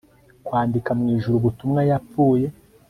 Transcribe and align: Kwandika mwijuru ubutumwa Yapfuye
Kwandika 0.45 0.89
mwijuru 0.99 1.35
ubutumwa 1.37 1.81
Yapfuye 1.89 2.47